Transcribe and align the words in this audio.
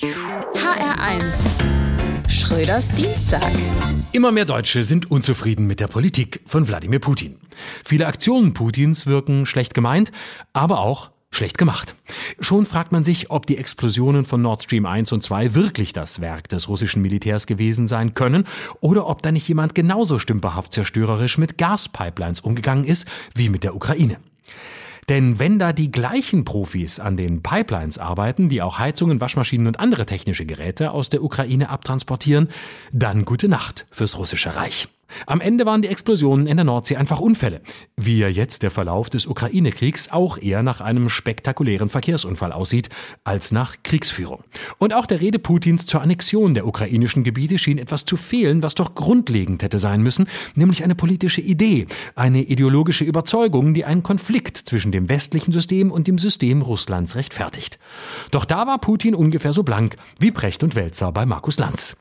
HR1 0.00 1.34
Schröders 2.28 2.88
Dienstag. 2.88 3.52
Immer 4.10 4.32
mehr 4.32 4.44
Deutsche 4.44 4.82
sind 4.82 5.08
unzufrieden 5.08 5.68
mit 5.68 5.78
der 5.78 5.86
Politik 5.86 6.40
von 6.46 6.66
Wladimir 6.66 6.98
Putin. 6.98 7.38
Viele 7.84 8.08
Aktionen 8.08 8.54
Putins 8.54 9.06
wirken 9.06 9.46
schlecht 9.46 9.72
gemeint, 9.72 10.10
aber 10.52 10.80
auch 10.80 11.10
schlecht 11.30 11.58
gemacht. 11.58 11.94
Schon 12.40 12.66
fragt 12.66 12.90
man 12.90 13.04
sich, 13.04 13.30
ob 13.30 13.46
die 13.46 13.56
Explosionen 13.56 14.24
von 14.24 14.42
Nord 14.42 14.64
Stream 14.64 14.84
1 14.84 15.12
und 15.12 15.22
2 15.22 15.54
wirklich 15.54 15.92
das 15.92 16.20
Werk 16.20 16.48
des 16.48 16.68
russischen 16.68 17.00
Militärs 17.00 17.46
gewesen 17.46 17.86
sein 17.86 18.14
können 18.14 18.48
oder 18.80 19.06
ob 19.06 19.22
da 19.22 19.30
nicht 19.30 19.46
jemand 19.46 19.76
genauso 19.76 20.18
stümperhaft 20.18 20.72
zerstörerisch 20.72 21.38
mit 21.38 21.56
Gaspipelines 21.56 22.40
umgegangen 22.40 22.84
ist 22.84 23.06
wie 23.36 23.48
mit 23.48 23.62
der 23.62 23.76
Ukraine. 23.76 24.16
Denn 25.08 25.38
wenn 25.38 25.58
da 25.58 25.72
die 25.72 25.90
gleichen 25.90 26.44
Profis 26.44 27.00
an 27.00 27.16
den 27.16 27.42
Pipelines 27.42 27.98
arbeiten, 27.98 28.48
die 28.48 28.62
auch 28.62 28.78
Heizungen, 28.78 29.20
Waschmaschinen 29.20 29.66
und 29.66 29.78
andere 29.78 30.06
technische 30.06 30.46
Geräte 30.46 30.90
aus 30.90 31.10
der 31.10 31.22
Ukraine 31.22 31.68
abtransportieren, 31.68 32.48
dann 32.92 33.24
gute 33.24 33.48
Nacht 33.48 33.86
fürs 33.90 34.16
russische 34.18 34.56
Reich. 34.56 34.88
Am 35.26 35.40
Ende 35.40 35.66
waren 35.66 35.82
die 35.82 35.88
Explosionen 35.88 36.46
in 36.46 36.56
der 36.56 36.64
Nordsee 36.64 36.96
einfach 36.96 37.20
Unfälle, 37.20 37.60
wie 37.96 38.18
ja 38.18 38.28
jetzt 38.28 38.62
der 38.62 38.70
Verlauf 38.70 39.10
des 39.10 39.26
Ukraine-Kriegs 39.26 40.10
auch 40.10 40.38
eher 40.38 40.62
nach 40.62 40.80
einem 40.80 41.08
spektakulären 41.08 41.88
Verkehrsunfall 41.88 42.52
aussieht, 42.52 42.88
als 43.24 43.52
nach 43.52 43.76
Kriegsführung. 43.82 44.44
Und 44.78 44.94
auch 44.94 45.06
der 45.06 45.20
Rede 45.20 45.38
Putins 45.38 45.86
zur 45.86 46.02
Annexion 46.02 46.54
der 46.54 46.66
ukrainischen 46.66 47.24
Gebiete 47.24 47.58
schien 47.58 47.78
etwas 47.78 48.04
zu 48.04 48.16
fehlen, 48.16 48.62
was 48.62 48.74
doch 48.74 48.94
grundlegend 48.94 49.62
hätte 49.62 49.78
sein 49.78 50.02
müssen, 50.02 50.28
nämlich 50.54 50.84
eine 50.84 50.94
politische 50.94 51.40
Idee, 51.40 51.86
eine 52.14 52.42
ideologische 52.42 53.04
Überzeugung, 53.04 53.74
die 53.74 53.84
einen 53.84 54.02
Konflikt 54.02 54.56
zwischen 54.56 54.92
dem 54.92 55.08
westlichen 55.08 55.52
System 55.52 55.90
und 55.90 56.06
dem 56.06 56.18
System 56.18 56.62
Russlands 56.62 57.16
rechtfertigt. 57.16 57.78
Doch 58.30 58.44
da 58.44 58.66
war 58.66 58.78
Putin 58.78 59.14
ungefähr 59.14 59.52
so 59.52 59.62
blank 59.62 59.96
wie 60.18 60.30
Precht 60.30 60.62
und 60.62 60.74
Wälzer 60.74 61.12
bei 61.12 61.26
Markus 61.26 61.58
Lanz. 61.58 61.96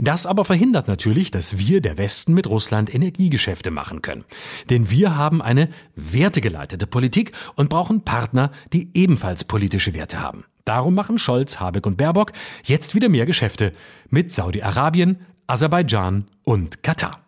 Das 0.00 0.26
aber 0.26 0.44
verhindert 0.44 0.88
natürlich, 0.88 1.30
dass 1.30 1.58
wir, 1.58 1.80
der 1.80 1.98
Westen, 1.98 2.34
mit 2.34 2.46
Russland 2.46 2.94
Energiegeschäfte 2.94 3.70
machen 3.70 4.02
können. 4.02 4.24
Denn 4.70 4.90
wir 4.90 5.16
haben 5.16 5.42
eine 5.42 5.68
wertegeleitete 5.96 6.86
Politik 6.86 7.32
und 7.56 7.70
brauchen 7.70 8.02
Partner, 8.02 8.52
die 8.72 8.90
ebenfalls 8.94 9.44
politische 9.44 9.94
Werte 9.94 10.20
haben. 10.20 10.44
Darum 10.64 10.94
machen 10.94 11.18
Scholz, 11.18 11.58
Habeck 11.58 11.86
und 11.86 11.96
Baerbock 11.96 12.32
jetzt 12.64 12.94
wieder 12.94 13.08
mehr 13.08 13.26
Geschäfte 13.26 13.72
mit 14.10 14.30
Saudi-Arabien, 14.30 15.18
Aserbaidschan 15.46 16.26
und 16.44 16.82
Katar. 16.82 17.20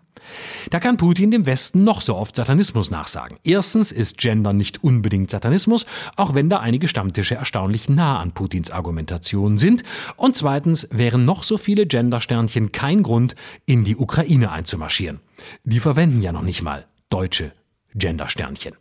Da 0.71 0.81
kann 0.81 0.97
Putin 0.97 1.31
dem 1.31 1.47
Westen 1.47 1.85
noch 1.85 2.01
so 2.01 2.17
oft 2.17 2.37
Satanismus 2.37 2.91
nachsagen. 2.91 3.39
Erstens 3.45 3.93
ist 3.93 4.19
Gender 4.19 4.53
nicht 4.53 4.83
unbedingt 4.83 5.31
Satanismus, 5.31 5.87
auch 6.17 6.35
wenn 6.35 6.49
da 6.49 6.61
einige 6.61 6.89
Stammtische 6.89 7.35
erstaunlich 7.35 7.89
nah 7.89 8.19
an 8.19 8.33
Putins 8.33 8.71
Argumentation 8.71 9.59
sind. 9.59 9.83
Und 10.17 10.37
zweitens 10.37 10.89
wären 10.91 11.25
noch 11.25 11.43
so 11.45 11.59
viele 11.59 11.87
Gendersternchen 11.87 12.73
kein 12.73 13.03
Grund, 13.03 13.35
in 13.67 13.85
die 13.85 13.97
Ukraine 13.97 14.53
einzumarschieren. 14.53 15.21
Die 15.65 15.81
verwenden 15.81 16.23
ja 16.23 16.33
noch 16.33 16.43
nicht 16.43 16.63
mal 16.63 16.87
deutsche 17.11 17.53
Gendersternchen. 17.95 18.75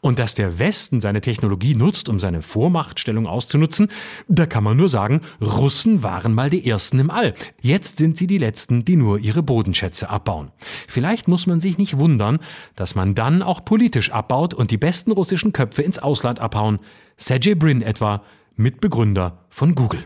Und 0.00 0.18
dass 0.18 0.34
der 0.34 0.58
Westen 0.58 1.00
seine 1.00 1.20
Technologie 1.20 1.74
nutzt, 1.74 2.08
um 2.08 2.18
seine 2.18 2.42
Vormachtstellung 2.42 3.26
auszunutzen, 3.26 3.90
da 4.28 4.46
kann 4.46 4.64
man 4.64 4.76
nur 4.76 4.88
sagen, 4.88 5.22
Russen 5.40 6.02
waren 6.02 6.34
mal 6.34 6.50
die 6.50 6.68
Ersten 6.68 6.98
im 6.98 7.10
All. 7.10 7.34
Jetzt 7.60 7.98
sind 7.98 8.16
sie 8.16 8.26
die 8.26 8.38
Letzten, 8.38 8.84
die 8.84 8.96
nur 8.96 9.18
ihre 9.18 9.42
Bodenschätze 9.42 10.10
abbauen. 10.10 10.50
Vielleicht 10.86 11.28
muss 11.28 11.46
man 11.46 11.60
sich 11.60 11.78
nicht 11.78 11.98
wundern, 11.98 12.38
dass 12.74 12.94
man 12.94 13.14
dann 13.14 13.42
auch 13.42 13.64
politisch 13.64 14.10
abbaut 14.10 14.54
und 14.54 14.70
die 14.70 14.78
besten 14.78 15.12
russischen 15.12 15.52
Köpfe 15.52 15.82
ins 15.82 15.98
Ausland 15.98 16.40
abhauen. 16.40 16.78
Sergey 17.16 17.54
Brin 17.54 17.82
etwa, 17.82 18.22
Mitbegründer 18.56 19.44
von 19.50 19.74
Google. 19.74 20.04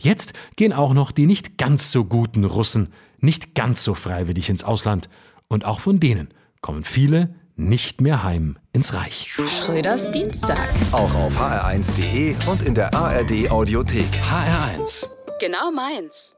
Jetzt 0.00 0.32
gehen 0.56 0.72
auch 0.72 0.94
noch 0.94 1.12
die 1.12 1.26
nicht 1.26 1.58
ganz 1.58 1.92
so 1.92 2.04
guten 2.04 2.44
Russen 2.44 2.92
nicht 3.20 3.54
ganz 3.54 3.82
so 3.82 3.94
freiwillig 3.94 4.50
ins 4.50 4.64
Ausland. 4.64 5.08
Und 5.48 5.64
auch 5.64 5.80
von 5.80 6.00
denen 6.00 6.28
kommen 6.60 6.84
viele 6.84 7.34
nicht 7.56 8.00
mehr 8.00 8.22
heim 8.22 8.58
ins 8.72 8.94
Reich. 8.94 9.34
Schröders 9.46 10.10
Dienstag. 10.10 10.68
Auch 10.92 11.14
auf 11.14 11.38
hr1.de 11.38 12.36
und 12.48 12.62
in 12.62 12.74
der 12.74 12.94
ARD 12.94 13.50
Audiothek. 13.50 14.08
HR1. 14.30 15.08
Genau 15.40 15.70
meins. 15.72 16.35